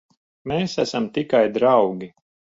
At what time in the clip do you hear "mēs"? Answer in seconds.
0.51-0.73